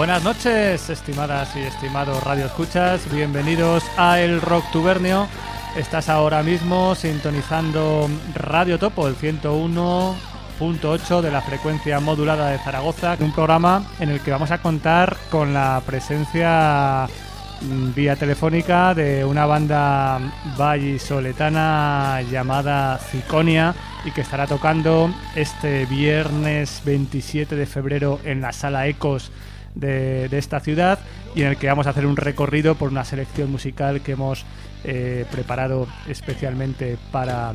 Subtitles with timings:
[0.00, 3.02] Buenas noches, estimadas y estimados Radio Escuchas.
[3.12, 5.28] Bienvenidos a El Rock Tubernio.
[5.76, 13.34] Estás ahora mismo sintonizando Radio Topo, el 101.8 de la frecuencia modulada de Zaragoza, un
[13.34, 17.06] programa en el que vamos a contar con la presencia
[17.60, 20.18] mm, vía telefónica de una banda
[20.56, 23.74] vallisoletana llamada Ciconia
[24.06, 29.30] y que estará tocando este viernes 27 de febrero en la sala Ecos
[29.74, 30.98] de, de esta ciudad
[31.34, 34.44] y en el que vamos a hacer un recorrido por una selección musical que hemos
[34.84, 37.54] eh, preparado especialmente para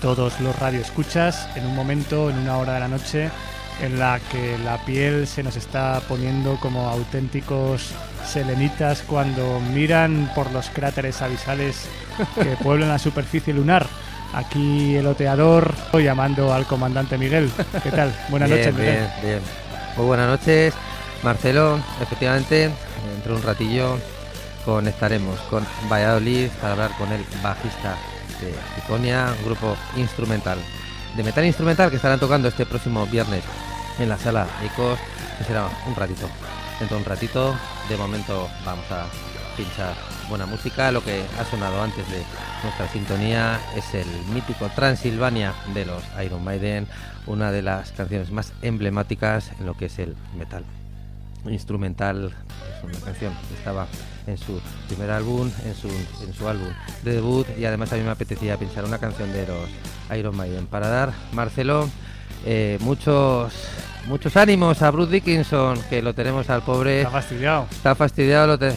[0.00, 3.30] todos los radioescuchas en un momento, en una hora de la noche
[3.82, 7.90] en la que la piel se nos está poniendo como auténticos
[8.24, 11.86] selenitas cuando miran por los cráteres abisales
[12.42, 13.86] que pueblan la superficie lunar.
[14.32, 17.50] Aquí el oteador llamando al comandante Miguel.
[17.82, 18.14] ¿Qué tal?
[18.30, 18.94] Buenas Bien, noches, Miguel.
[18.96, 19.40] bien, bien.
[19.96, 20.74] Muy buenas noches,
[21.26, 21.80] Marcelo.
[22.00, 22.70] Efectivamente,
[23.12, 23.98] dentro de un ratillo
[24.64, 27.96] conectaremos con Valladolid para hablar con el bajista
[28.40, 30.56] de Iconia, un grupo instrumental,
[31.16, 33.42] de metal instrumental que estarán tocando este próximo viernes
[33.98, 35.00] en la sala Ecos,
[35.36, 36.28] que será un ratito.
[36.78, 37.56] Dentro de un ratito,
[37.88, 39.06] de momento vamos a
[39.56, 39.94] pinchar
[40.28, 40.92] buena música.
[40.92, 42.22] Lo que ha sonado antes de
[42.62, 46.86] nuestra sintonía es el mítico Transilvania de los Iron Maiden,
[47.26, 50.64] una de las canciones más emblemáticas en lo que es el metal
[51.50, 52.32] instrumental.
[52.78, 53.86] Es una canción que estaba
[54.26, 56.68] en su primer álbum, en su, en su álbum
[57.04, 60.66] de debut y además a mí me apetecía pinchar una canción de los Iron Maiden
[60.66, 61.88] para dar, Marcelo,
[62.44, 63.52] eh, muchos
[64.06, 66.98] muchos ánimos a Bruce Dickinson, que lo tenemos al pobre.
[67.00, 67.66] Está fastidiado.
[67.72, 68.68] Está fastidiado, lo te-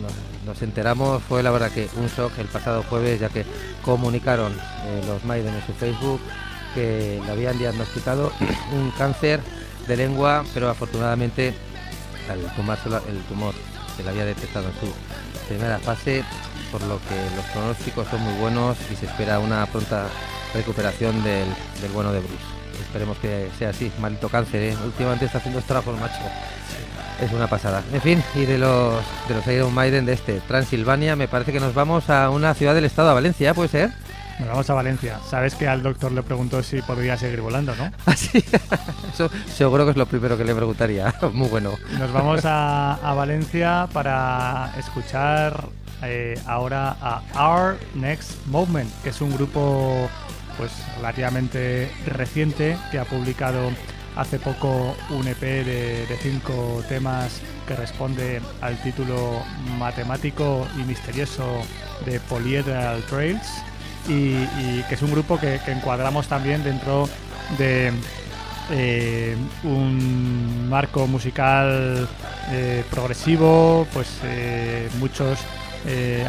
[0.00, 3.44] nos, nos enteramos, fue la verdad que un shock el pasado jueves, ya que
[3.84, 6.20] comunicaron eh, los Maiden en su Facebook
[6.74, 8.32] que le habían diagnosticado
[8.72, 9.40] un cáncer
[9.86, 11.54] de lengua, pero afortunadamente
[12.34, 13.54] tomárselo- el tumor
[13.96, 14.92] se le había detectado en su
[15.48, 16.24] primera fase,
[16.70, 20.06] por lo que los pronósticos son muy buenos y se espera una pronta
[20.54, 21.46] recuperación del,
[21.80, 22.44] del bueno de Bruce.
[22.80, 24.76] Esperemos que sea así, maldito cáncer, ¿eh?
[24.84, 26.20] últimamente está haciendo estragos, macho.
[27.20, 27.82] Es una pasada.
[27.92, 28.94] En fin, y de los
[29.26, 32.74] de los Iron Maiden de este Transilvania, me parece que nos vamos a una ciudad
[32.76, 33.90] del estado, a Valencia, ¿puede ser?
[34.38, 35.18] Nos vamos a Valencia.
[35.28, 37.90] Sabes que al doctor le preguntó si podría seguir volando, ¿no?
[38.06, 38.44] Así.
[39.12, 41.12] Eso seguro que es lo primero que le preguntaría.
[41.32, 41.72] Muy bueno.
[41.98, 45.68] Nos vamos a, a Valencia para escuchar
[46.02, 50.08] eh, ahora a Our Next Movement, que es un grupo
[50.56, 53.70] pues relativamente reciente que ha publicado
[54.16, 59.42] hace poco un EP de, de cinco temas que responde al título
[59.78, 61.44] matemático y misterioso
[62.04, 63.62] de Polyhedral Trails
[64.08, 67.08] y, que es un grupo que, encuadramos también dentro
[67.58, 67.92] de
[68.70, 72.08] eh, un marco musical
[72.50, 75.38] eh, progresivo, pues eh, muchos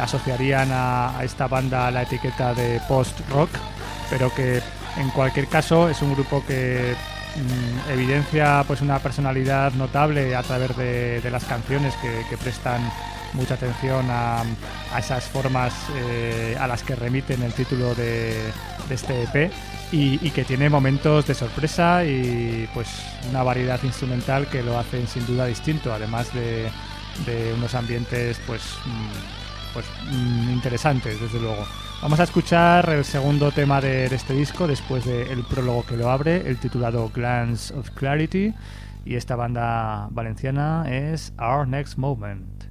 [0.00, 3.50] asociarían a, esta banda la etiqueta de post-rock,
[4.08, 4.62] pero que
[4.96, 6.94] en cualquier caso es un grupo que
[7.36, 12.80] mm, evidencia pues una personalidad notable a través de, las canciones que prestan
[13.34, 14.42] mucha atención a,
[14.92, 18.50] a esas formas eh, a las que remiten el título de,
[18.90, 19.52] este EP
[19.92, 22.88] y, que tiene momentos de sorpresa y pues
[23.30, 26.70] una variedad instrumental que lo hacen sin duda distinto, además de,
[27.26, 31.64] de unos ambientes pues, mm, pues mm, interesantes desde luego.
[32.02, 36.48] Vamos a escuchar el segundo tema de este disco después del prólogo que lo abre,
[36.48, 38.54] el titulado Glance of Clarity
[39.04, 42.69] y esta banda valenciana es Our Next Moment.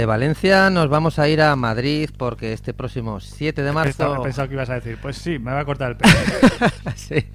[0.00, 4.22] De, Valencia nos vamos a ir a Madrid porque este próximo 7 de marzo...
[4.22, 6.14] Pensado que ibas a decir, pues sí, me va a cortar el pelo.
[6.96, 7.26] sí.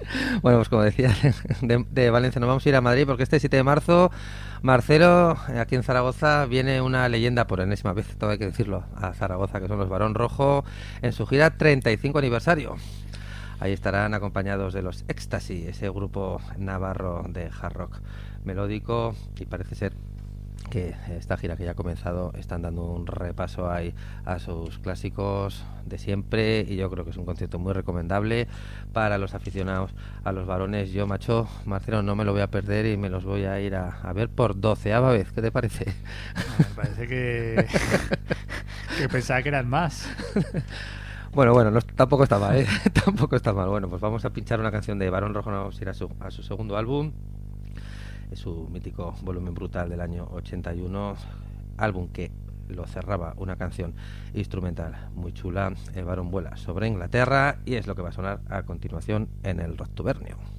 [0.42, 1.14] Bueno, pues como decía,
[1.62, 4.10] de, Valencia nos vamos a ir a Madrid porque este 7 de marzo,
[4.62, 9.12] Marcelo, aquí en Zaragoza, viene una leyenda por enésima vez, todo hay que decirlo, a
[9.12, 10.64] Zaragoza, que son los Barón Rojo,
[11.02, 12.76] en su gira 35 aniversario.
[13.60, 18.00] Ahí estarán acompañados de los Ecstasy, ese grupo navarro de hard rock
[18.44, 19.92] melódico y parece ser
[20.68, 23.94] que esta gira que ya ha comenzado están dando un repaso ahí
[24.24, 28.48] a sus clásicos de siempre y yo creo que es un concierto muy recomendable
[28.92, 29.94] para los aficionados
[30.24, 30.92] a los varones.
[30.92, 33.74] Yo, macho, Marcelo, no me lo voy a perder y me los voy a ir
[33.74, 35.32] a, ver por doceava vez.
[35.32, 35.86] ¿Qué te parece?
[36.58, 37.66] Me parece que,
[38.98, 40.08] que pensaba que eran más.
[41.32, 42.66] Bueno, bueno, tampoco está mal, ¿eh?
[43.04, 43.68] tampoco está mal.
[43.68, 46.10] Bueno, pues vamos a pinchar una canción de Barón Rojo, vamos a ir a su,
[46.18, 47.12] a su segundo álbum,
[48.34, 51.16] su mítico volumen brutal del año 81,
[51.76, 52.30] álbum que
[52.68, 53.94] lo cerraba una canción
[54.34, 58.40] instrumental muy chula, El varón vuela sobre Inglaterra y es lo que va a sonar
[58.48, 60.55] a continuación en el Rocktubernio.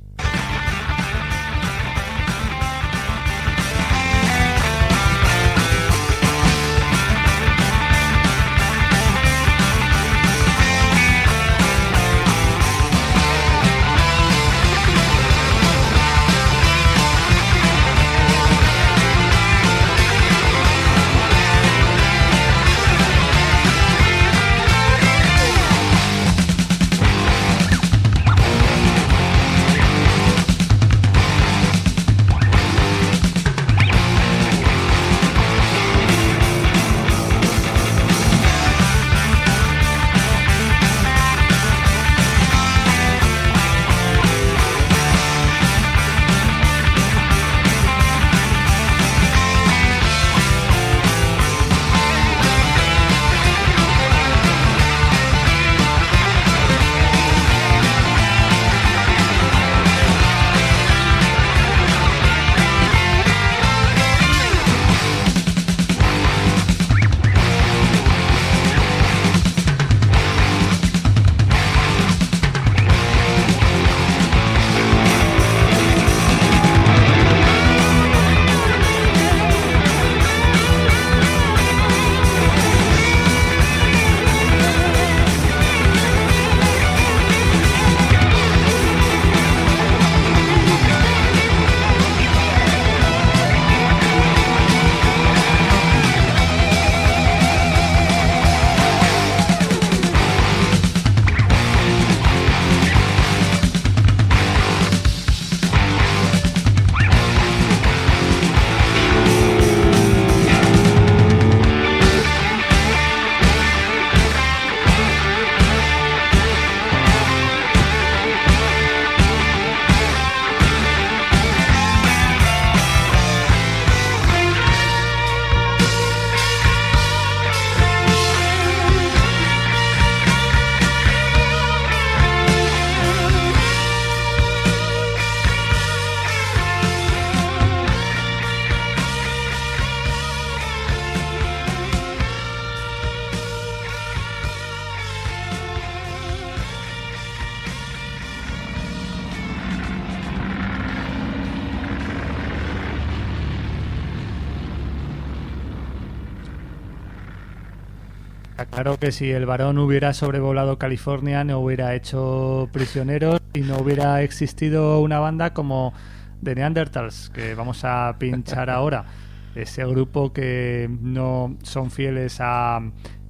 [158.87, 164.21] Claro que si el varón hubiera sobrevolado California no hubiera hecho prisioneros y no hubiera
[164.21, 165.93] existido una banda como
[166.41, 169.03] The Neanderthals, que vamos a pinchar ahora.
[169.55, 172.79] Ese grupo que no son fieles a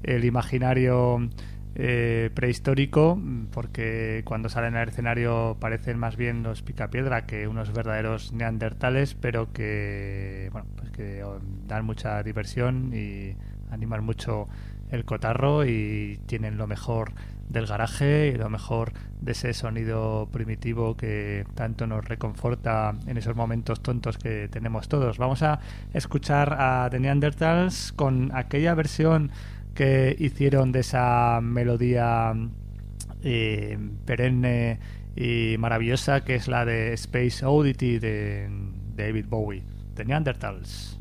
[0.03, 1.27] el imaginario
[1.73, 3.19] eh, prehistórico,
[3.51, 9.51] porque cuando salen al escenario parecen más bien los picapiedra que unos verdaderos neandertales, pero
[9.53, 11.23] que, bueno, pues que
[11.65, 13.35] dan mucha diversión y
[13.71, 14.47] animan mucho
[14.91, 17.13] el cotarro y tienen lo mejor
[17.49, 23.35] del garaje y lo mejor de ese sonido primitivo que tanto nos reconforta en esos
[23.35, 25.17] momentos tontos que tenemos todos.
[25.17, 25.59] Vamos a
[25.93, 29.31] escuchar a The Neanderthals con aquella versión
[29.73, 32.33] que hicieron de esa melodía
[33.23, 34.79] eh, perenne
[35.15, 38.49] y maravillosa que es la de Space Oddity de
[38.95, 39.63] David Bowie.
[39.95, 40.96] The Neanderthals.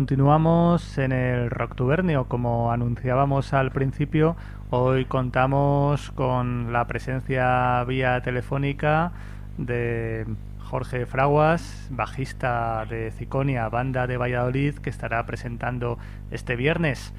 [0.00, 2.24] Continuamos en el Rocktubernio.
[2.24, 4.34] Como anunciábamos al principio,
[4.70, 9.12] hoy contamos con la presencia vía telefónica
[9.58, 10.24] de
[10.58, 15.98] Jorge Fraguas, bajista de Ciconia, banda de Valladolid, que estará presentando
[16.30, 17.12] este viernes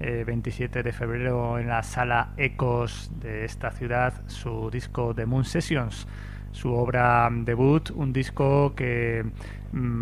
[0.00, 5.44] 27 eh, de febrero en la sala Ecos de esta ciudad su disco The Moon
[5.44, 6.08] Sessions,
[6.50, 9.24] su obra debut, un disco que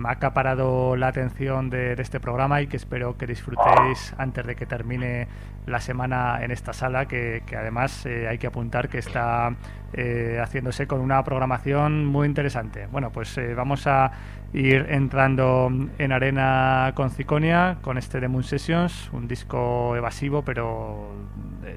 [0.05, 4.67] ha acaparado la atención de, este programa y que espero que disfrutéis antes de que
[4.67, 5.29] termine
[5.67, 9.55] la semana en esta sala, que, además eh, hay que apuntar que está
[9.93, 12.87] eh, haciéndose con una programación muy interesante.
[12.91, 14.13] Bueno, pues eh, vamos a
[14.53, 21.13] ir entrando en arena con Ciconia, con este The Moon Sessions, un disco evasivo, pero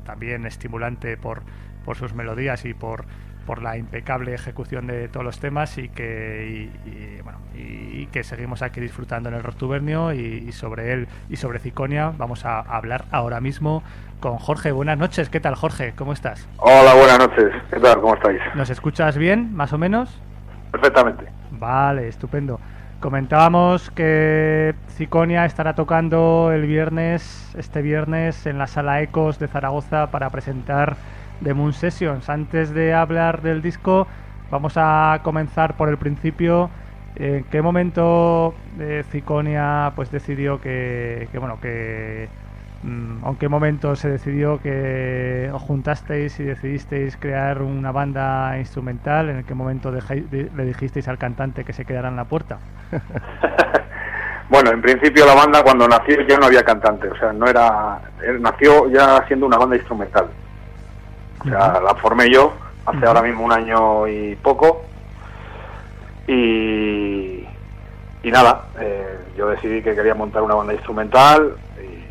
[0.03, 1.43] también estimulante por,
[1.85, 3.05] por sus melodías y por
[3.45, 6.69] por la impecable ejecución de todos los temas y que
[7.23, 12.13] bueno y, que seguimos aquí disfrutando en el Rostubernio y, sobre él y sobre Ciconia
[12.17, 13.83] vamos a hablar ahora mismo
[14.19, 14.71] con Jorge.
[14.71, 15.93] Buenas noches, ¿qué tal Jorge?
[15.95, 16.47] ¿Cómo estás?
[16.57, 17.51] Hola, buenas noches.
[17.71, 17.99] ¿Qué tal?
[18.01, 18.39] ¿Cómo estáis?
[18.53, 20.21] ¿Nos escuchas bien, más o menos?
[20.71, 21.25] Perfectamente.
[21.51, 22.59] Vale, estupendo.
[22.99, 30.07] Comentábamos que Ciconia estará tocando el viernes, este viernes, en la sala Ecos de Zaragoza
[30.11, 30.95] para presentar
[31.41, 32.29] de Moon Sessions.
[32.29, 34.07] Antes de hablar del disco,
[34.51, 36.69] vamos a comenzar por el principio.
[37.15, 42.27] ¿En qué momento eh, Ciconia pues decidió que, bueno que
[42.83, 49.29] mm, en qué momento se decidió que os juntasteis y decidisteis crear una banda instrumental?
[49.29, 52.59] ¿En qué momento le dijisteis al cantante que se quedara en la puerta?
[54.49, 58.01] bueno, en principio la banda cuando nació ya no había cantante, o sea, no era
[58.41, 60.27] nació ya siendo una banda instrumental.
[61.45, 62.53] O sea, la formé yo
[62.85, 64.85] hace ahora mismo un año y poco.
[66.27, 67.45] Y,
[68.23, 72.03] y nada, eh, yo decidí que quería montar una banda instrumental y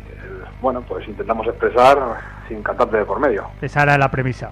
[0.61, 1.97] bueno, pues intentamos expresar
[2.47, 3.45] sin cantante de por medio.
[3.61, 4.51] Esa era la premisa.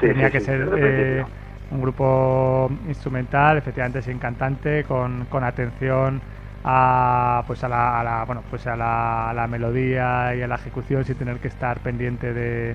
[0.00, 1.24] Sí, Tenía que ser eh,
[1.70, 6.20] un grupo instrumental, efectivamente sin cantante, con, con atención
[6.64, 11.04] a pues a la, bueno pues a la, a la melodía y a la ejecución
[11.04, 12.74] sin tener que estar pendiente de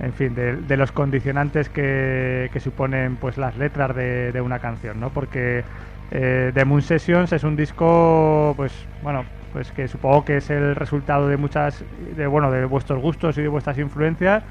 [0.00, 5.10] en fin, de, los condicionantes que, suponen pues las letras de, una canción, ¿no?
[5.10, 5.64] Porque
[6.10, 10.76] eh, The Moon Sessions es un disco, pues bueno, pues que supongo que es el
[10.76, 11.84] resultado de muchas,
[12.16, 14.44] de bueno, de vuestros gustos y de vuestras influencias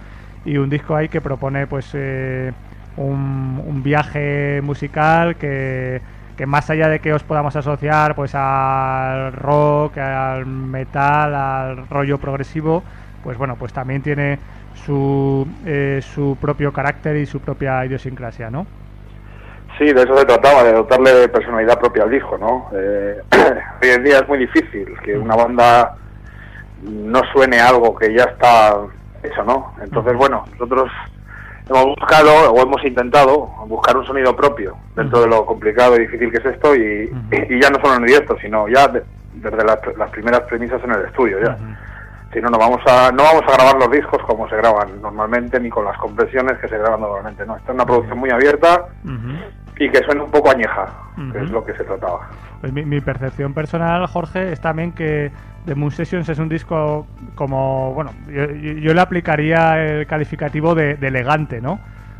[0.43, 2.51] y un disco ahí que propone pues eh,
[2.97, 6.01] un, viaje musical que,
[6.36, 12.17] que más allá de que os podamos asociar pues al rock, al metal, al rollo
[12.17, 12.83] progresivo,
[13.23, 14.39] pues bueno, pues también tiene
[14.86, 18.66] su, eh, su propio carácter y su propia idiosincrasia, ¿no?
[19.78, 22.70] Sí, de eso se trataba, de dotarle de personalidad propia al disco, ¿no?
[22.74, 23.22] Eh,
[23.84, 25.96] hoy en día es muy difícil que una banda
[26.84, 28.76] no suene algo que ya está
[29.24, 29.74] hecho, ¿no?
[29.82, 30.92] Entonces, bueno, nosotros
[31.70, 36.32] hemos buscado o hemos intentado buscar un sonido propio dentro de lo complicado y difícil
[36.32, 37.10] que es esto y,
[37.62, 41.58] ya no solo en directo, sino ya desde las, primeras premisas en el estudio ya
[42.38, 45.60] si no no vamos a no vamos a grabar los discos como se graban normalmente
[45.60, 48.86] ni con las compresiones que se graban normalmente no esta es una producción muy abierta
[49.80, 50.88] y que suena un poco añeja
[51.32, 52.30] que es lo que se trataba.
[52.62, 55.32] Pues mi, percepción personal Jorge es también que
[55.65, 61.60] The Moon Sessions es un disco como bueno yo, le aplicaría el calificativo de, elegante
[61.60, 61.80] no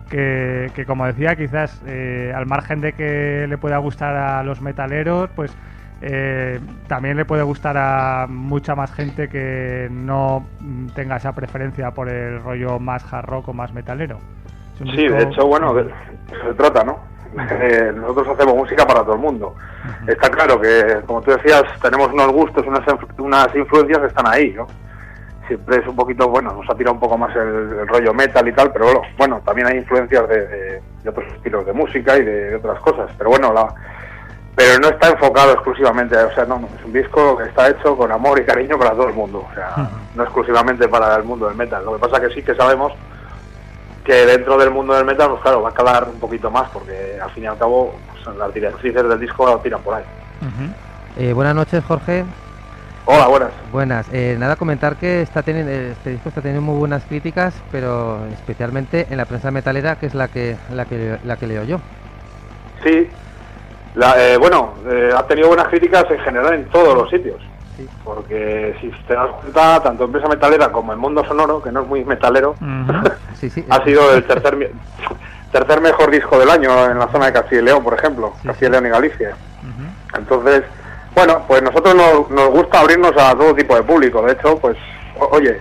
[0.10, 4.62] que, que, como decía quizás eh, al margen de que le pueda gustar a los
[4.62, 5.56] metaleros pues
[6.02, 10.46] eh, también le puede gustar a mucha más gente que no
[10.94, 14.20] tenga esa preferencia por el rollo más hard rock o más metalero.
[14.78, 17.00] Sí, de hecho, bueno, se trata, ¿no?
[17.38, 19.56] Eh, nosotros hacemos música para todo el mundo.
[20.08, 22.82] Está claro que, como tú decías, tenemos unos gustos, unas,
[23.18, 24.68] unas influencias que están ahí, ¿no?
[25.48, 28.54] Siempre es un poquito, bueno, nos ha tirado un poco más el, rollo metal y
[28.54, 33.10] tal, pero bueno, también hay influencias de, otros estilos de música y de otras cosas.
[33.18, 33.74] Pero bueno, la,
[34.58, 38.12] pero no está enfocado exclusivamente, o sea, no, es un disco que está hecho con
[38.12, 41.56] amor y cariño para todo el mundo, o sea, no exclusivamente para el mundo del
[41.56, 41.86] metal.
[41.86, 42.92] Lo que pasa que sí que sabemos
[44.04, 47.20] que dentro del mundo del metal, pues claro, va a calar un poquito más, porque
[47.22, 50.04] al fin y al cabo pues, las directrices del disco tiran por ahí.
[51.20, 52.26] Eh, buenas noches, Jorge.
[53.06, 53.52] Hola, buenas.
[53.72, 54.08] Buenas.
[54.12, 59.06] Eh, nada, comentar que está teniendo, este disco está teniendo muy buenas críticas, pero especialmente
[59.12, 61.80] en la prensa metalera, que es la que, la que, la que leo yo.
[62.84, 63.08] Sí,
[64.18, 67.42] eh, bueno, eh, ha tenido buenas críticas en general en todos los sitios.
[68.04, 71.88] Porque si te das cuenta, tanto Empresa Metalera como en Mundo Sonoro, que no es
[71.88, 72.56] muy metalero,
[73.70, 74.72] ha sido el tercer,
[75.52, 78.70] tercer mejor disco del año en la zona de Castilla y León, por ejemplo, Castilla
[78.70, 79.36] y León y Galicia.
[80.18, 80.64] Entonces,
[81.14, 84.22] Bueno, pues nosotros nos, nos gusta abrirnos a todo tipo de público.
[84.24, 84.78] De hecho, pues,
[85.32, 85.60] oye,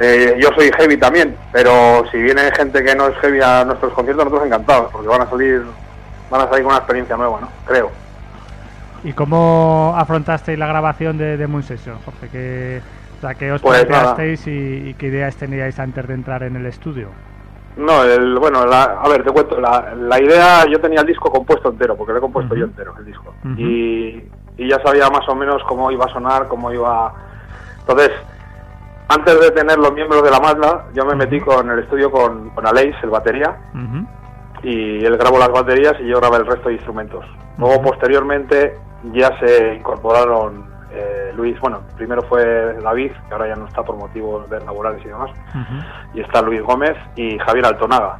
[0.00, 3.92] eh, yo soy heavy también, pero si viene gente que no es heavy a nuestros
[3.92, 5.62] conciertos, nosotros encantados, porque van a salir,
[6.30, 7.48] van a salir con una experiencia nueva, ¿no?
[7.66, 7.90] Creo.
[9.04, 12.28] ¿Y cómo afrontasteis la grabación de, de Moon Session, Jorge?
[12.30, 12.80] ¿Qué,
[13.18, 16.56] o sea, ¿qué os Pues planteasteis y, y qué ideas teníais antes de entrar en
[16.56, 17.08] el estudio?
[17.76, 21.30] No, el, bueno, la- a ver, te cuento, la, la idea, yo tenía el disco
[21.30, 23.34] compuesto entero, porque lo he compuesto yo entero, el disco.
[23.58, 24.22] Y,
[24.56, 27.12] y ya sabía más o menos cómo iba a sonar, cómo iba...
[27.80, 28.10] Entonces,
[29.08, 32.50] antes de tener los miembros de la Mazda, yo me metí con el estudio con,
[32.50, 33.54] con Aleix, el batería.
[34.64, 37.24] Y él grabó las baterías y yo grabé el resto de instrumentos.
[37.58, 38.78] Luego, posteriormente,
[39.12, 43.96] ya se incorporaron eh, Luis, bueno, primero fue David, que ahora ya no está por
[43.96, 45.30] motivos de laborales y demás,
[46.14, 48.16] y está Luis Gómez y Javier Altonaga.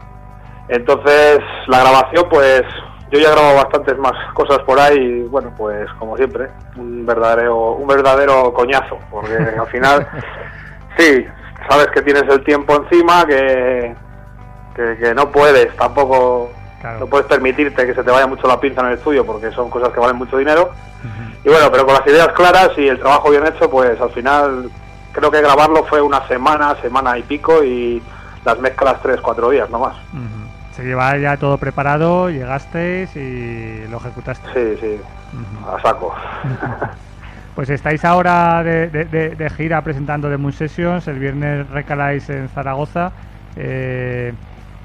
[0.68, 2.62] Entonces, la grabación, pues
[3.10, 7.06] yo ya he grabado bastantes más cosas por ahí y bueno, pues como siempre, un
[7.06, 10.06] verdadero, un verdadero coñazo, porque al final,
[10.98, 11.24] sí,
[11.68, 13.94] sabes que tienes el tiempo encima, que,
[14.74, 16.50] que, que no puedes tampoco,
[16.80, 17.00] Claro.
[17.00, 19.70] no puedes permitirte que se te vaya mucho la pinza en el estudio porque son
[19.70, 20.70] cosas que valen mucho dinero.
[21.44, 24.70] Y bueno, pero con las ideas claras y el trabajo bien hecho, pues al final
[25.12, 28.02] creo que grabarlo fue una semana, semana y pico y
[28.44, 29.94] las mezclas tres, cuatro días, no más.
[30.12, 30.74] Ujú.
[30.76, 34.52] Se llevaba ya todo preparado, llegasteis y lo ejecutasteis.
[34.54, 35.00] Sí, sí,
[35.66, 36.14] a saco.
[37.54, 42.28] Pues estáis ahora de, de- de- de gira presentando The Moon Sessions, el viernes recaláis
[42.28, 43.12] en Zaragoza.
[43.54, 44.34] Eh,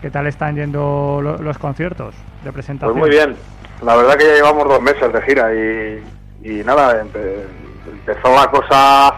[0.02, 2.97] ¿Qué tal están yendo lo- los conciertos de Pues presentación?
[3.00, 3.36] muy bien.
[3.82, 6.04] La verdad que ya llevamos dos meses de gira y,
[6.43, 7.45] y nada, empe-
[7.91, 9.14] empezó la cosa...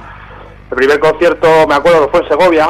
[0.71, 2.67] El primer concierto, me acuerdo que fue en Segovia,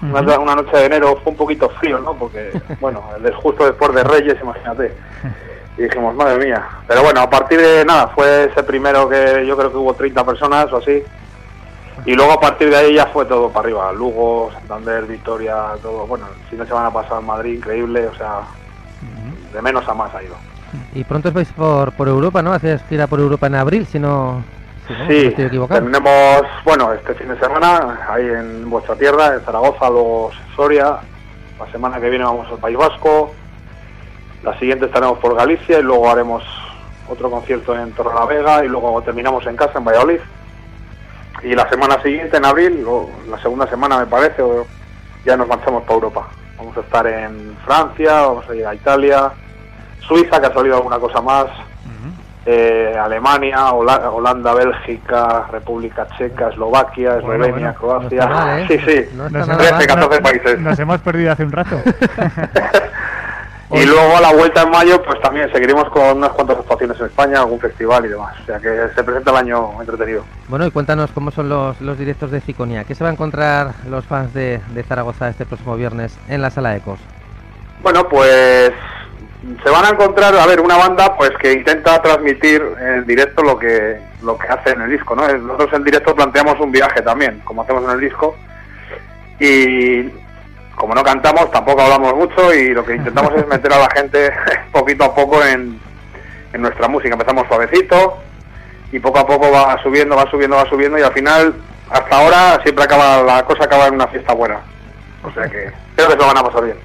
[0.00, 0.42] una, Ujú.
[0.42, 2.14] una noche de enero, fue un poquito frío, ¿no?
[2.14, 2.50] Porque,
[2.80, 4.94] bueno, el justo después de Reyes, imagínate.
[5.76, 6.66] Y dijimos, madre mía.
[6.88, 10.24] Pero bueno, a partir de nada, fue ese primero que yo creo que hubo 30
[10.24, 11.02] personas o así.
[12.04, 13.92] Y luego a partir de ahí ya fue todo para arriba.
[13.92, 16.06] Lugo, Santander, Vitoria, todo.
[16.06, 18.06] Bueno, el fin de semana pasado en Madrid, increíble.
[18.08, 18.40] O sea,
[19.52, 20.34] de menos a más ha ido.
[20.94, 22.52] Y pronto os vais por, por Europa, ¿no?
[22.52, 24.42] Hacéis gira por Europa en abril, si no...
[24.88, 25.80] Si no, Sí, estoy equivocado.
[25.84, 30.96] tenemos, bueno, este fin de semana ahí en vuestra tierra, en Zaragoza, luego Soria.
[31.60, 33.32] La semana que viene vamos al País Vasco.
[34.42, 36.42] La siguiente estaremos por Galicia y luego haremos
[37.08, 40.18] otro concierto en Torrelavega y luego terminamos en casa en Valladolid.
[41.42, 44.42] Y la semana siguiente, en abril, o la segunda semana me parece,
[45.24, 46.28] ya nos marchamos para Europa.
[46.56, 49.30] Vamos a estar en Francia, vamos a ir a Italia,
[50.00, 51.46] Suiza, que ha salido alguna cosa más,
[52.44, 58.26] eh, Alemania, Hola- Holanda, Bélgica, República Checa, Eslovaquia, Bueno, Eslovenia, bueno, Croacia.
[58.26, 58.66] no mal, ¿eh?
[58.68, 59.08] Sí, sí.
[59.14, 59.78] No está Nos nada hemos- mal.
[59.78, 60.60] 13, 14 países.
[60.60, 61.76] Nos hemos perdido hace un rato.
[63.72, 67.06] Y luego a la vuelta en mayo, pues también seguiremos con unas cuantas actuaciones en
[67.06, 68.34] España, algún festival y demás.
[68.42, 70.24] O sea que se presenta el año entretenido.
[70.48, 72.84] Bueno, y cuéntanos cómo son los, los directos de Ciconia.
[72.84, 76.50] ¿Qué se va a encontrar los fans de, de Zaragoza este próximo viernes en la
[76.50, 77.00] Sala Ecos?
[77.82, 78.72] Bueno, pues
[79.64, 83.58] se van a encontrar, a ver, una banda pues que intenta transmitir en directo lo
[83.58, 85.26] que lo que hace en el disco, ¿no?
[85.26, 88.36] Nosotros en directo planteamos un viaje también, como hacemos en el disco,
[89.40, 90.02] y
[90.74, 94.32] como no cantamos, tampoco hablamos mucho y lo que intentamos es meter a la gente
[94.72, 95.78] poquito a poco en,
[96.52, 97.12] en nuestra música.
[97.14, 98.18] Empezamos suavecito
[98.90, 101.54] y poco a poco va subiendo, va subiendo, va subiendo y al final,
[101.90, 104.60] hasta ahora, siempre acaba la cosa acaba en una fiesta buena.
[105.24, 106.76] O sea que creo que se lo van a pasar bien.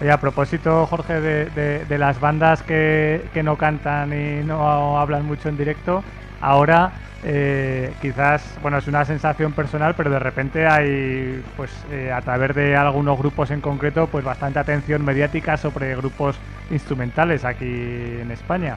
[0.00, 4.98] Oye, a propósito, Jorge, de, de- de las bandas que, que no cantan y no
[4.98, 6.02] hablan mucho en directo,
[6.42, 6.92] ahora
[7.24, 12.54] eh, quizás, bueno, es una sensación personal, pero de repente hay, pues eh, a través
[12.54, 17.64] de algunos grupos en concreto, pues bastante atención mediática sobre grupos instrumentales aquí
[18.20, 18.76] en España.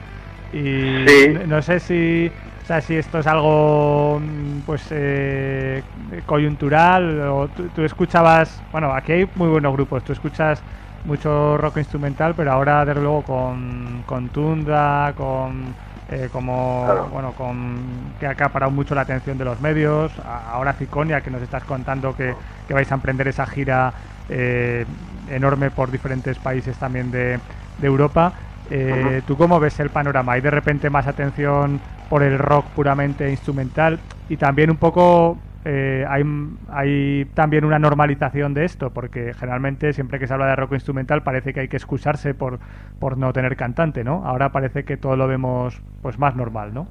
[0.52, 1.38] Y Sí.
[1.46, 5.82] no sé si, o sea, si esto es algo, mm, pues, eh,
[6.24, 10.62] coyuntural o tú, tú escuchabas, bueno, aquí hay muy buenos grupos, tú escuchas
[11.04, 15.76] mucho rock instrumental, pero ahora desde luego con, con Tundra, con
[16.10, 17.08] eh, como Claro.
[17.12, 17.76] bueno, con
[18.20, 22.14] que ha acaparado mucho la atención de los medios, ahora Ciconia que nos estás contando
[22.14, 22.34] que,
[22.68, 23.92] que vais a emprender esa gira
[24.28, 24.84] eh,
[25.30, 27.38] enorme por diferentes países también de,
[27.78, 28.32] de Europa.
[28.70, 30.32] Eh, ¿Tú cómo ves el panorama?
[30.32, 33.98] ¿Hay de repente más atención por el rock puramente instrumental?
[34.28, 35.38] Y también un poco
[35.68, 36.22] eh, hay,
[36.70, 41.22] hay también una normalización de esto, porque generalmente siempre que se habla de rock instrumental
[41.22, 42.58] parece que hay que excusarse por,
[43.00, 44.22] por no tener cantante, ¿no?
[44.24, 46.86] Ahora parece que todo lo vemos pues más normal, ¿no?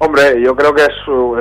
[0.00, 0.88] Hombre, yo creo que es,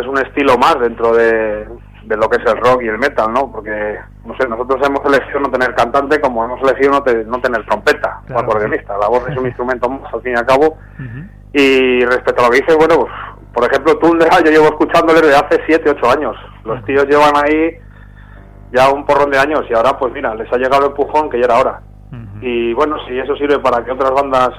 [0.02, 1.68] es un estilo más dentro de,
[2.06, 3.52] de lo que es el rock y el metal, ¿no?
[3.52, 7.40] Porque, no sé, nosotros hemos elegido no tener cantante como hemos elegido no, te- no
[7.40, 8.98] tener trompeta Claro, o acordeonista.
[8.98, 10.78] La voz es un instrumento más, al fin y al cabo,
[11.54, 13.12] Y respecto a lo que dices, bueno, pues,
[13.58, 16.36] por ejemplo, Tundra yo llevo escuchándole desde hace 7, 8 años.
[16.64, 17.76] Los tíos llevan ahí
[18.72, 21.40] ya un porrón de años y ahora pues mira, les ha llegado el empujón que
[21.40, 21.82] ya era hora.
[22.40, 24.52] Y bueno, si eso sirve para que otras bandas...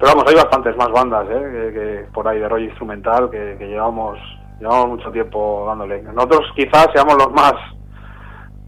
[0.00, 1.70] Pero vamos, hay bastantes más bandas ¿eh?
[1.74, 4.18] que, por ahí de rollo instrumental que, llevamos,
[4.58, 6.00] llevamos mucho tiempo dándole.
[6.00, 7.52] Nosotros quizás seamos los más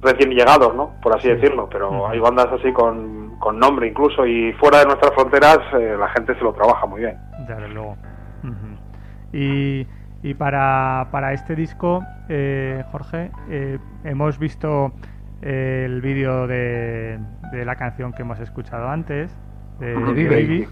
[0.02, 0.96] recién llegados, ¿no?
[1.02, 5.14] Por así decirlo, pero hay bandas así con, con, nombre incluso y fuera de nuestras
[5.14, 7.18] fronteras eh, la gente se lo trabaja muy bien.
[7.48, 7.96] Desde luego.
[9.34, 9.86] Y
[10.24, 14.94] y para, para este disco, eh, Jorge, eh, hemos visto
[15.42, 17.18] el vídeo de,
[17.52, 19.36] de, la canción que hemos escuchado antes,
[19.80, 20.66] de, Baby.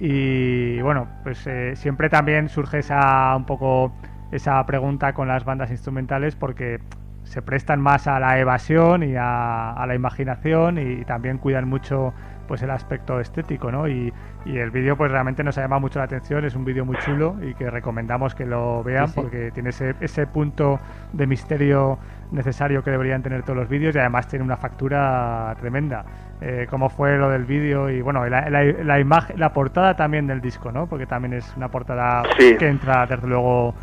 [0.00, 3.92] Y bueno, pues eh, siempre también surge esa un poco
[4.32, 6.80] esa pregunta con las bandas instrumentales porque
[7.24, 12.14] se prestan más a la evasión y a, a la imaginación y también cuidan mucho
[12.46, 13.88] pues el aspecto estético, ¿no?
[13.88, 14.12] Y,
[14.44, 16.96] y el vídeo pues realmente nos ha llamado mucho la atención, es un vídeo muy
[16.98, 20.78] chulo y que recomendamos que lo vean porque tiene ese, ese punto
[21.12, 21.98] de misterio
[22.30, 26.04] necesario que deberían tener todos los vídeos y además tiene una factura tremenda.
[26.40, 30.40] Eh, cómo fue lo del vídeo y bueno, la, la, imagen, la portada también del
[30.40, 30.86] disco, ¿no?
[30.86, 33.74] Porque también es una portada que entra, desde luego,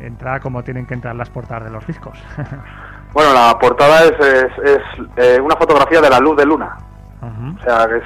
[0.00, 2.22] entra como tienen que entrar las portadas de los discos.
[3.14, 4.80] bueno, la portada es, es,
[5.16, 6.76] eh, una fotografía de la luz de luna.
[7.26, 8.04] O sea, que es,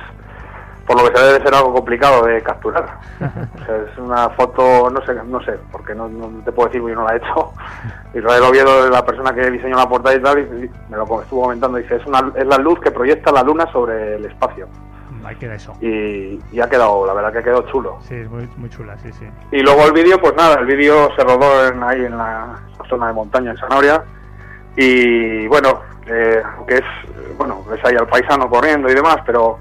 [0.87, 2.99] por lo que se debe ser algo complicado de capturar.
[3.21, 6.09] o sea, es una foto, no sé, no sé, porque no,
[6.45, 7.53] te puedo decir yo no la he hecho.
[8.14, 11.79] Israel Oviedo, la persona que diseñó la portada y tal, y me lo estuvo comentando,
[11.79, 14.66] dice, es, una, es la luz que proyecta la luna sobre el espacio.
[15.25, 15.75] Ahí queda eso.
[15.83, 17.99] Y, y, ha quedado, la verdad que ha quedado chulo.
[18.01, 19.27] Sí, es muy, muy chula, sí, sí.
[19.53, 22.59] Y luego el vídeo, pues nada, el vídeo se rodó en, ahí en la
[22.89, 24.03] zona de montaña, en Sanoria.
[24.75, 25.78] Y bueno,
[26.11, 26.85] eh, que es,
[27.37, 29.59] bueno, ves ahí al paisano corriendo y demás, pero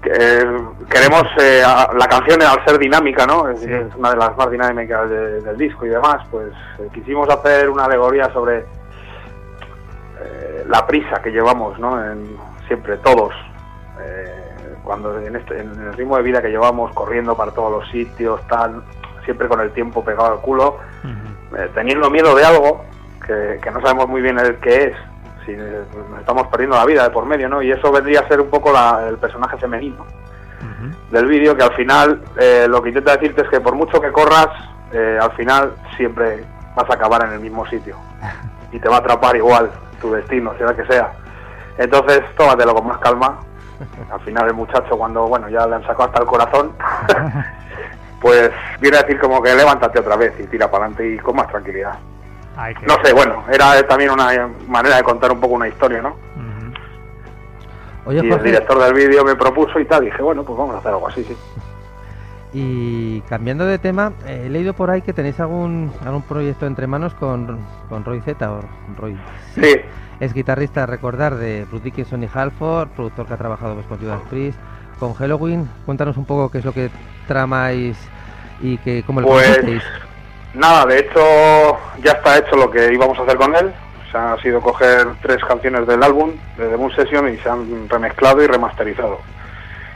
[0.00, 1.62] queremos, eh,
[1.98, 3.48] la canción al ser dinámica, ¿no?
[3.48, 3.60] Es,
[3.96, 8.32] una de las más dinámicas del disco y demás, pues eh, quisimos hacer una alegoría
[8.32, 8.64] sobre
[10.66, 12.04] la prisa que llevamos, ¿no?
[12.04, 12.36] En,
[12.66, 13.32] siempre, todos.
[14.84, 18.40] cuando en, este, en el ritmo de vida que llevamos, corriendo para todos los sitios,
[18.48, 18.82] tal,
[19.24, 20.78] siempre con el tiempo pegado al culo,
[21.74, 22.84] teniendo miedo de algo
[23.26, 24.96] que, que no sabemos muy bien el qué es,
[25.56, 27.62] nos estamos perdiendo la vida de por medio, ¿no?
[27.62, 28.72] Y eso vendría a ser un poco
[29.06, 30.06] el personaje femenino
[31.10, 34.12] del vídeo, que al final eh, lo que intenta decirte es que por mucho que
[34.12, 34.48] corras,
[34.92, 36.44] eh, al final siempre
[36.74, 37.96] vas a acabar en el mismo sitio
[38.72, 39.70] y te va a atrapar igual
[40.00, 41.12] tu destino, sea que sea.
[41.78, 43.40] Entonces, tómatelo con más calma.
[44.10, 46.72] Al final el muchacho cuando, bueno, ya le han sacado hasta el corazón,
[48.20, 51.36] pues viene a decir como que levántate otra vez y tira para adelante y con
[51.36, 51.98] más tranquilidad.
[52.86, 56.16] No sé, bueno, era también una manera de contar un poco una historia, ¿no?
[58.10, 60.92] y el director del vídeo me propuso y tal, dije, bueno, pues vamos a hacer
[60.92, 61.36] algo así, sí.
[62.50, 66.86] Y cambiando de tema, eh, he leído por ahí que tenéis algún, algún proyecto entre
[66.86, 67.58] manos con,
[67.90, 68.62] con Roy Z o
[68.96, 69.18] Roy.
[69.54, 69.76] Sí.
[70.18, 74.22] Es guitarrista, recordar, de Bruce Dickinson y Halford, productor que ha trabajado pues, con Judas
[74.30, 74.58] Priest,
[74.98, 75.68] con Halloween.
[75.84, 76.90] Cuéntanos un poco qué es lo que
[77.26, 77.98] tramáis
[78.62, 79.60] y que, cómo lo pues,
[80.54, 83.72] Nada, de hecho ya está hecho lo que íbamos a hacer con él.
[84.10, 87.88] Se ha sido coger tres canciones del álbum de The Moon Session y se han
[87.88, 89.20] remezclado y remasterizado.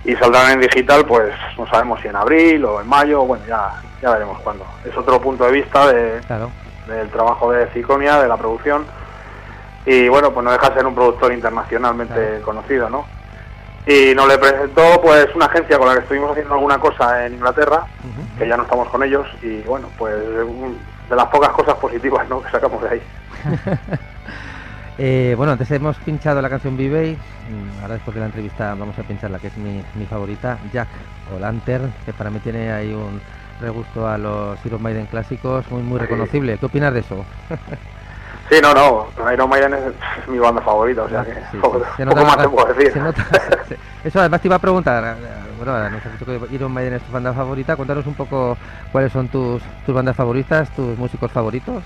[0.04, 3.80] Y saldrán en digital, pues no sabemos si en abril o en mayo, bueno, ya,
[4.02, 4.66] ya veremos cuándo.
[4.84, 6.20] Es otro punto de vista de,
[6.86, 8.84] del trabajo de Ciconia, de la producción.
[9.86, 13.06] Y bueno, pues no deja de ser un productor internacionalmente conocido, ¿no?
[13.86, 17.34] Y nos le presentó pues una agencia con la que estuvimos haciendo alguna cosa en
[17.34, 17.84] Inglaterra,
[18.38, 22.42] que ya no estamos con ellos, y bueno, pues de las pocas cosas positivas ¿no?
[22.42, 23.02] que sacamos de ahí.
[24.98, 28.98] eh, bueno, antes hemos pinchado la canción Vive, mm, ahora después de la entrevista vamos
[28.98, 30.88] a pinchar la que es mi, mi favorita, Jack
[31.34, 33.20] o Lantern, que para mí tiene ahí un
[33.60, 36.56] regusto a los Iron Maiden clásicos muy muy reconocible.
[36.58, 37.24] ¿Qué opinas de eso?
[38.52, 42.48] Sí, no, no, Iron Maiden es mi banda favorita, o sea que poco, más te
[42.50, 42.92] puedo decir.
[44.04, 45.16] Eso además te iba a preguntar,
[45.56, 48.58] bueno, nos has dicho que Iron Maiden es tu banda favorita, cuéntanos un poco
[48.90, 51.82] cuáles son tus, tus bandas favoritas, tus músicos favoritos.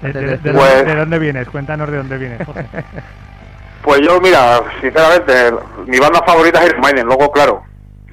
[0.00, 1.46] ¿De, pues- dónde, vienes?
[1.50, 2.40] Cuéntanos de dónde vienes,
[3.82, 5.52] Pues yo, mira, sinceramente,
[5.84, 7.64] mi banda favorita es Iron Maiden, luego, claro,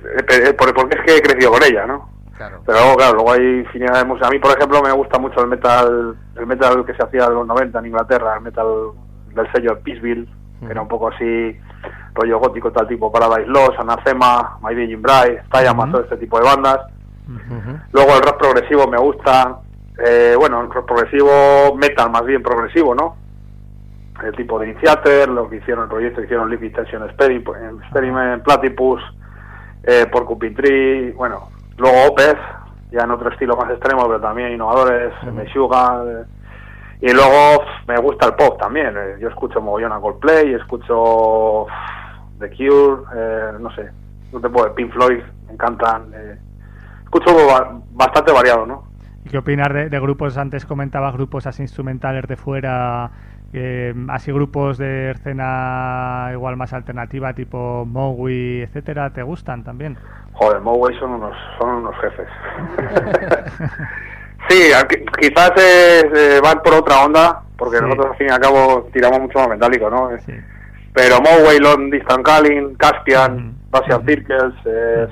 [0.03, 2.09] eh, eh, porque es que he crecido con ella, ¿no?
[2.65, 4.27] Pero luego, claro, luego hay infinidad de música.
[4.27, 7.33] A mí, por ejemplo, me gusta mucho el metal, el metal que se hacía en
[7.33, 8.67] los 90 en Inglaterra, el metal
[9.35, 10.27] del sello Peaceville,
[10.59, 11.57] que era un poco así,
[12.13, 16.45] rollo gótico, tal tipo, Paradise Lost, Anathema, My Virgin Bride, Tayama, todo este tipo de
[16.45, 16.79] bandas.
[17.91, 19.59] Luego el rock progresivo me gusta,
[20.03, 23.17] eh, bueno, el rock progresivo, metal más bien progresivo, ¿no?
[24.23, 29.01] El tipo de Initiator, lo que hicieron el proyecto, hicieron Live Extension Experiment, Platypus,
[29.83, 32.37] eh, Porcupine Tree, bueno, Luego Opeth,
[32.91, 36.03] ya en otro estilo más extremo, pero también innovadores, Meshuga.
[36.05, 36.23] eh,
[37.01, 38.93] y luego me gusta el pop también.
[38.97, 41.65] eh, Yo escucho mogollón a Coldplay, escucho
[42.39, 43.89] The Cure, eh, no sé,
[44.33, 46.11] no te puedo, Pink Floyd, me encantan.
[46.13, 46.37] eh,
[47.03, 48.83] escucho ba- bastante variado, ¿no?
[49.25, 50.37] ¿Y qué opinas de, de grupos?
[50.37, 53.11] Antes comentabas grupos así instrumentales de fuera,
[53.53, 59.97] eh, así grupos de escena igual más alternativa, tipo Mowi, etcétera, ¿te gustan también?
[60.33, 62.27] Joder, Moway son unos, son unos jefes.
[64.49, 64.61] sí,
[65.19, 67.83] quizás eh, eh, van por otra onda, porque Sí.
[67.83, 70.09] nosotros al fin y al cabo tiramos mucho más metálico, ¿no?
[70.25, 70.33] Sí.
[70.93, 73.55] Pero Moway, Long Distant Calling, Caspian.
[73.71, 74.07] Russian Ujú.
[74.09, 75.07] Circles, eh.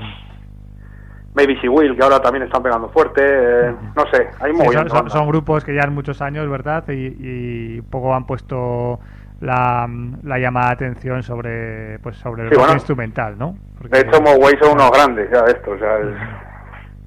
[1.38, 4.90] Maybe She Will, que ahora también están pegando fuerte, eh, no sé, hay Sí, mogollón
[5.10, 6.84] son, grupos que ya han muchos años, ¿verdad?
[6.90, 9.00] Y, poco han puesto
[9.40, 9.88] la,
[10.24, 12.74] la llamada de atención sobre pues sobre el Sí, rock bueno.
[12.74, 13.56] instrumental, ¿no?
[13.78, 15.98] Porque- De hecho, Moway son unos grandes ya de esto, o sea.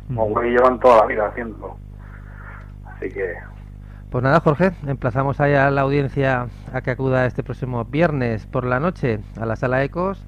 [0.08, 1.76] Moway llevan toda la vida haciendo.
[2.86, 3.34] Así que,
[4.10, 8.64] Pues nada, Jorge, emplazamos ahí a la audiencia a que acuda este próximo viernes por
[8.64, 10.24] la noche a la sala Ecos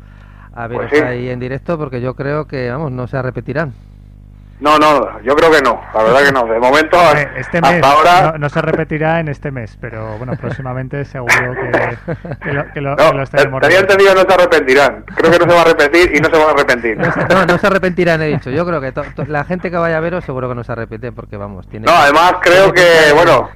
[0.54, 1.06] a veros Pues sí.
[1.06, 3.72] ahí en directo porque yo creo que, vamos, no se repetirán.
[4.62, 6.46] No, no, yo creo que no, la verdad que no.
[6.46, 10.16] De momento, Eh, Este mes hasta ahora, no, no se repetirá en este mes, pero
[10.18, 13.92] bueno, próximamente seguro que, que lo, que lo- No, que lo te- estaremos tenía repitiendo.
[13.92, 15.04] entendido no se arrepentirán.
[15.14, 16.96] Creo que no se va a repetir y no se van a arrepentir.
[16.98, 18.50] No, se- no, se arrepentirán, he dicho.
[18.50, 20.72] Yo creo que to- to- la gente que vaya a veros seguro que no se
[20.72, 21.86] arrepiente porque, vamos, tiene...
[21.86, 23.50] No, además creo que, bueno,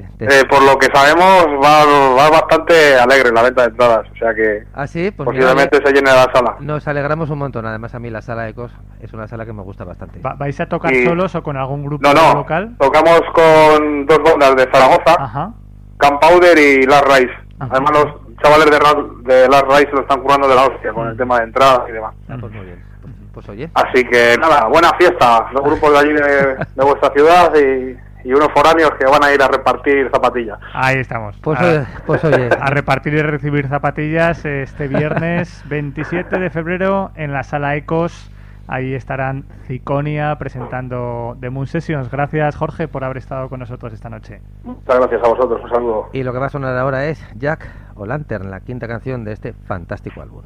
[0.00, 1.84] Sí, de- eh, por lo que sabemos va,
[2.16, 4.06] va bastante alegre la venta de entradas.
[4.12, 6.56] O sea que Ah, sí, pues mira, posiblemente oye, se llene la sala.
[6.60, 7.66] nos alegramos un montón.
[7.66, 10.20] Además, a mí la sala Ecos es una sala que me gusta bastante.
[10.20, 12.74] Va- ¿Vais a tocar Y- solos o con algún grupo No, no, local?
[12.78, 15.52] tocamos con dos bandas de Zaragoza, Ajá.
[15.98, 17.32] Gunpowder y Last Rise.
[17.58, 17.70] Ajá.
[17.72, 18.06] Además los
[18.42, 21.38] chavales de, Ra- de Last Rise lo están curando de la hostia con el tema
[21.38, 22.14] de entradas y demás.
[22.28, 22.82] Ah, pues muy bien.
[23.02, 25.46] Pues, pues oye, Así que nada, buena fiesta.
[25.52, 29.32] Los grupos de allí de, de vuestra ciudad y, y unos foráneos que van a
[29.32, 30.58] ir a repartir zapatillas.
[30.72, 31.36] Ahí estamos.
[31.38, 32.48] Pues a, oye, pues oye.
[32.60, 38.30] a repartir y recibir zapatillas este viernes 27 de febrero en la sala Ecos.
[38.68, 42.10] Ahí estarán Ciconia presentando The Moon Sessions.
[42.10, 44.40] Gracias, Jorge, por haber estado con nosotros esta noche.
[44.62, 45.60] Muchas gracias a vosotros.
[45.64, 46.08] Un saludo.
[46.12, 49.32] Y lo que va a sonar ahora es Jack o Lantern, la quinta canción de
[49.32, 50.42] este fantástico álbum.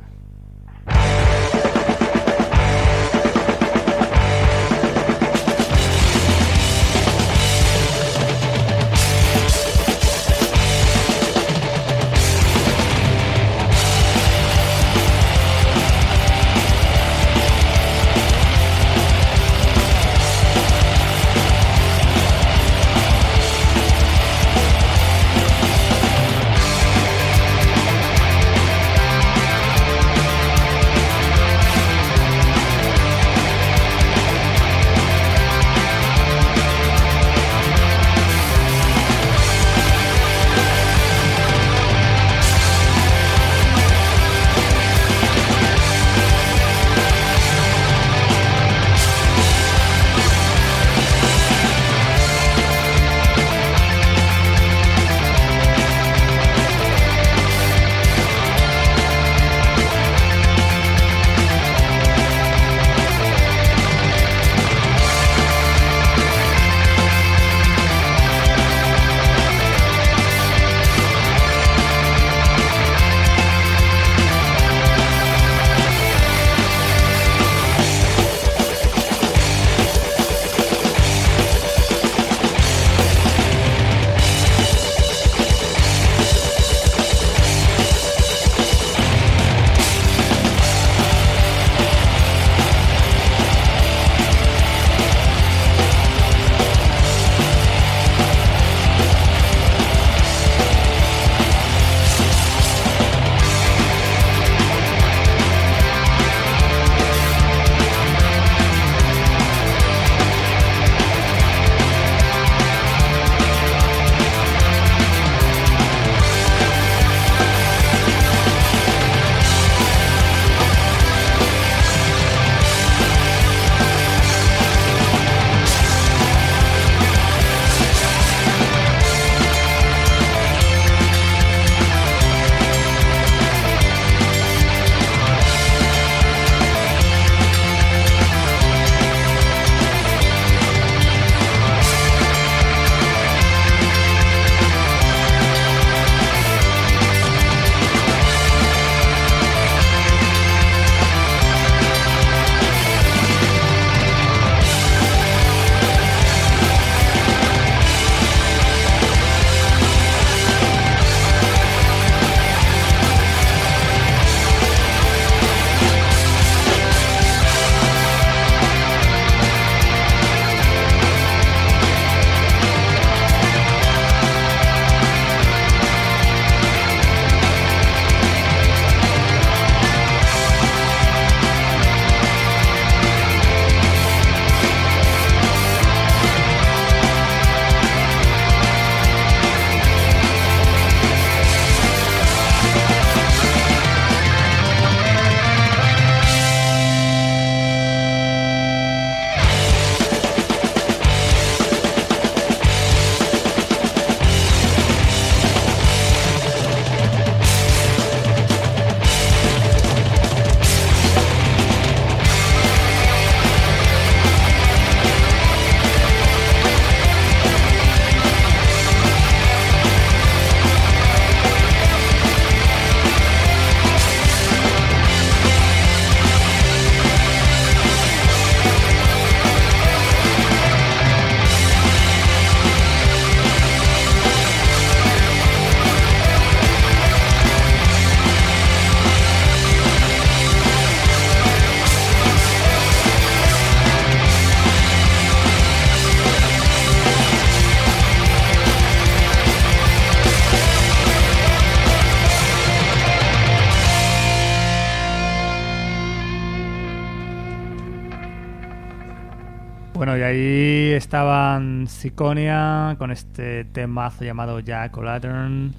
[262.07, 265.75] Siconia con este temazo llamado Jack O'Lantern.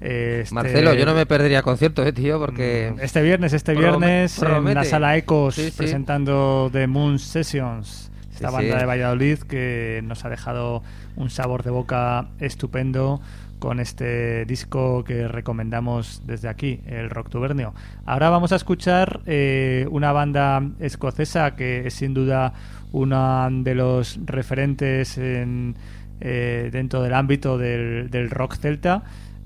[0.00, 0.52] Este...
[0.52, 2.92] Marcelo, yo no me perdería concierto, eh, tío, porque...
[2.96, 8.76] Mm, este viernes, este viernes, en la sala Ecos, presentando The Moon Sessions, esta banda
[8.76, 10.82] de Valladolid que nos ha dejado
[11.14, 13.20] un sabor de boca estupendo
[13.60, 17.72] con este disco que recomendamos desde aquí, el Rock Tubernio.
[18.04, 22.52] Ahora vamos a escuchar eh, una banda escocesa que es sin duda
[22.92, 25.76] uno de los referentes en,
[26.20, 29.04] eh, dentro del ámbito del, del rock celta.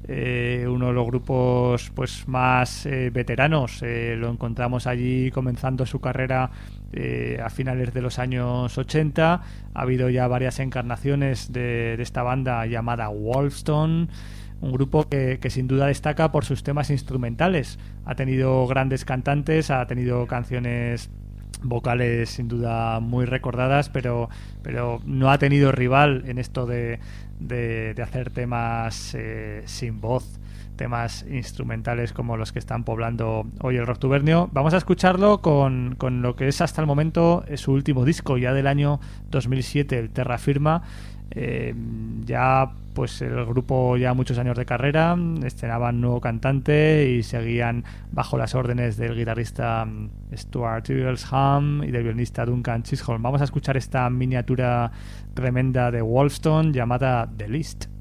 [0.08, 3.82] Eh, uno de los grupos pues más eh, veteranos.
[3.82, 6.50] Lo encontramos allí comenzando su carrera
[7.42, 9.42] a finales de los años 80.
[9.74, 14.08] Ha habido ya varias encarnaciones de, esta banda llamada Wolfstone.
[14.60, 17.78] Un grupo que, sin duda destaca por sus temas instrumentales.
[18.04, 21.10] Ha tenido grandes cantantes, ha tenido canciones
[21.62, 24.28] vocales sin duda muy recordadas, pero,
[24.62, 26.98] pero no ha tenido rival en esto de,
[27.38, 30.40] de, hacer temas eh, sin voz,
[30.76, 34.48] temas instrumentales como los que están poblando hoy el rock tubernio.
[34.52, 38.52] Vamos a escucharlo con, con lo que es hasta el momento su último disco, ya
[38.52, 39.00] del año
[39.30, 40.82] 2007, el Terra Firma.
[41.34, 41.74] Eh,
[42.24, 48.36] ya pues el grupo ya muchos años de carrera, estrenaban nuevo cantante y seguían bajo
[48.36, 53.22] las órdenes del guitarrista mm, Stuart Eaglesham y del violinista Duncan Chisholm.
[53.22, 54.90] Vamos a escuchar esta miniatura
[55.34, 57.91] tremenda de Wolfstone llamada The List.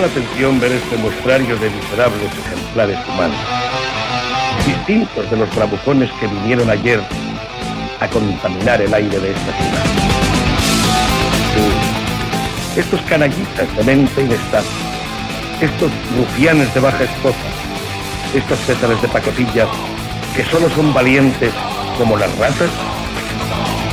[0.00, 3.36] La atención ver este muestrario de miserables ejemplares humanos,
[4.64, 7.00] distintos de los bravucones que vinieron ayer
[7.98, 9.84] a contaminar el aire de esta ciudad.
[12.76, 14.68] estos canallitas de mente inestable,
[15.60, 17.48] estos rufianes de baja esposa,
[18.34, 19.66] estos césares de pacotilla
[20.36, 21.52] que solo son valientes
[21.96, 22.70] como las ratas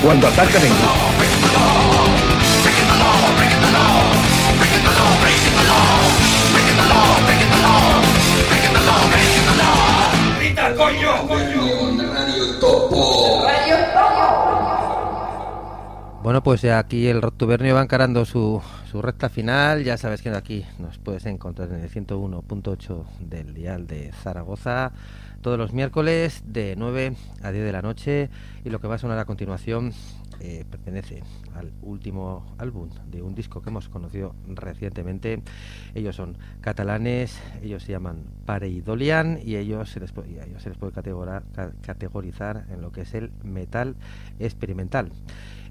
[0.03, 1.04] cuando atacan en grupo.
[16.25, 18.59] Bueno, pues aquí el Rock Tubernio va encarando su,
[18.89, 19.83] su recta final.
[19.83, 24.91] Ya sabes que aquí nos puedes encontrar en el 101.8 del dial de Zaragoza
[25.43, 28.31] todos los miércoles de 9 a 10 de la noche.
[28.63, 29.93] Y lo que va a sonar a continuación
[30.39, 31.21] eh, pertenece
[31.53, 35.43] al último álbum de un disco que hemos conocido recientemente.
[35.93, 40.91] Ellos son catalanes, ellos se llaman Pareidolian y ellos se ellos se les puede
[41.81, 43.95] categorizar en lo que es el metal
[44.39, 45.11] experimental.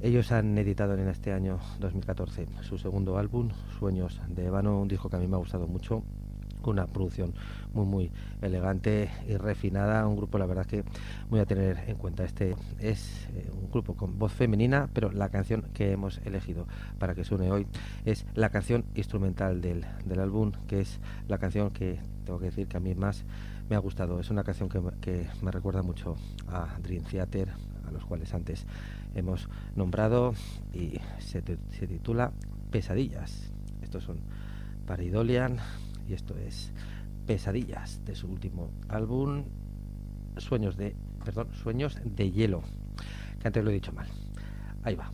[0.00, 5.08] Ellos han editado en este año 2014 su segundo álbum, Sueños de Ébano, un disco
[5.08, 6.02] que a mí me ha gustado mucho
[6.70, 7.34] una producción
[7.72, 10.84] muy muy elegante y refinada un grupo la verdad que
[11.28, 12.24] voy a tener en cuenta.
[12.24, 16.66] Este es eh, un grupo con voz femenina pero la canción que hemos elegido
[16.98, 17.66] para que suene hoy
[18.04, 22.66] es la canción instrumental del, del álbum que es la canción que tengo que decir
[22.66, 23.24] que a mí más
[23.68, 24.20] me ha gustado.
[24.20, 26.16] Es una canción que, que me recuerda mucho
[26.48, 27.48] a Dream Theater
[27.94, 28.66] los cuales antes
[29.14, 30.34] hemos nombrado
[30.72, 32.32] y se, se titula
[32.70, 33.52] Pesadillas.
[33.82, 34.18] Estos son
[34.86, 35.56] Paridolian
[36.08, 36.72] y esto es
[37.26, 39.44] Pesadillas de su último álbum
[40.38, 42.62] Sueños de, perdón, Sueños de hielo,
[43.40, 44.08] que antes lo he dicho mal.
[44.82, 45.10] Ahí va.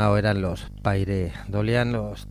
[0.00, 2.26] Sonado eran los Paire Dolian, los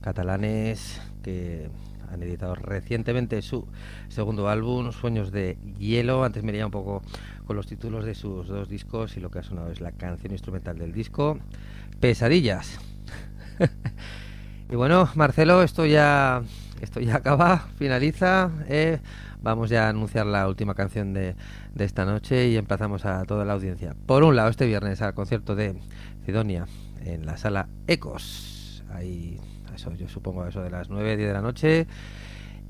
[0.00, 1.68] catalanes que
[2.10, 3.68] han editado recientemente su
[4.08, 6.24] segundo álbum, Sueños de Hielo.
[6.24, 7.02] Antes me iría un poco
[7.44, 10.32] con los títulos de sus dos discos y lo que ha sonado es la canción
[10.32, 11.38] instrumental del disco,
[12.00, 12.80] Pesadillas.
[14.70, 16.42] y bueno, Marcelo, esto ya,
[16.80, 18.50] esto ya acaba, finaliza.
[18.68, 19.00] Eh.
[19.42, 21.34] Vamos ya a anunciar la última canción de,
[21.74, 23.96] de esta noche y emplazamos a toda la audiencia.
[24.06, 25.74] Por un lado, este viernes al concierto de
[26.24, 26.66] Cidonia,
[27.04, 28.84] en la sala Ecos.
[28.92, 29.40] Ahí,
[29.74, 31.86] eso yo supongo, eso de las 9, 10 de la noche.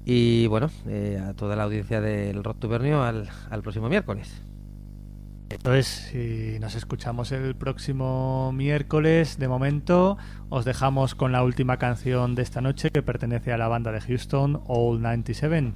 [0.05, 4.43] Y bueno, eh, a toda la audiencia del Rock Tubernio al, al próximo miércoles.
[5.53, 10.17] Entonces, si nos escuchamos el próximo miércoles, de momento
[10.49, 14.01] os dejamos con la última canción de esta noche que pertenece a la banda de
[14.01, 15.73] Houston, All 97,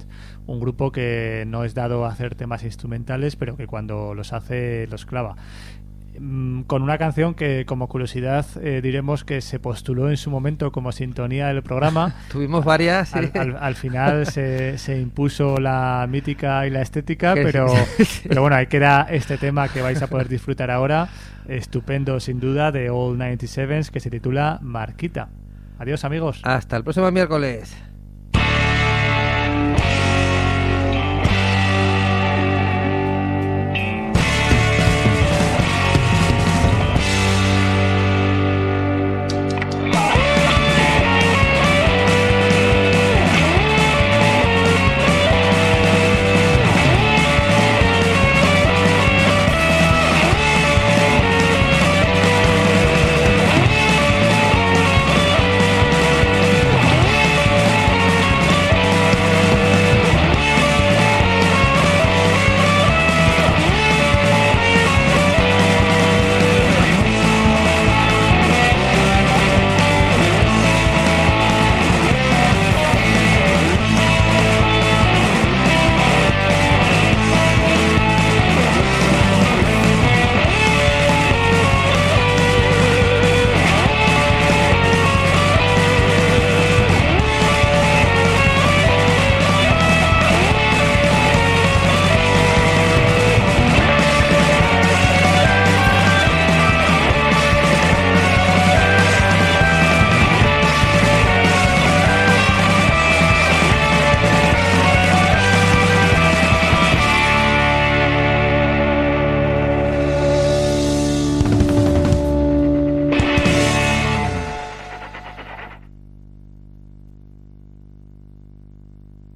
[0.47, 4.87] un grupo que no es dado a hacer temas instrumentales, pero que cuando los hace
[4.87, 5.35] los clava.
[6.19, 10.71] Mm, con una canción que como curiosidad eh, diremos que se postuló en su momento
[10.71, 12.15] como sintonía del programa.
[12.31, 13.13] Tuvimos varias.
[13.13, 17.67] Al, final se, se, impuso la mítica y la estética, pero,
[18.27, 21.09] pero bueno, ahí queda este tema que vais a poder disfrutar ahora,
[21.47, 25.29] estupendo sin duda, de All 97 que se titula Marquita.
[25.79, 26.41] Adiós amigos.
[26.43, 27.75] Hasta el próximo miércoles.